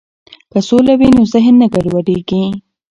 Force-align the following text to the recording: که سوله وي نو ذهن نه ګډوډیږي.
که 0.51 0.59
سوله 0.67 0.93
وي 0.99 1.09
نو 1.15 1.21
ذهن 1.33 1.53
نه 1.61 1.67
ګډوډیږي. 1.73 2.43